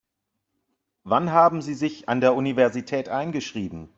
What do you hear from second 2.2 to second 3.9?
der Universität eingeschrieben?